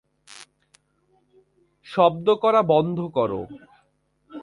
শব্দ 1.87 2.27
করা 2.33 2.61
বন্ধ 2.63 2.97
কর! 3.13 3.31